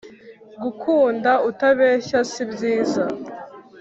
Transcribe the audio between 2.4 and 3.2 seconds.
byiza